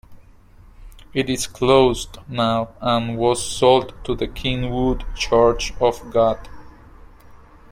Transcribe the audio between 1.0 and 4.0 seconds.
It is closed now, and was sold